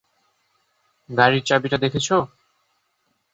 গাড়ির 1.09 1.43
চাবিটা 1.45 1.77
দেখেছ? 1.77 2.07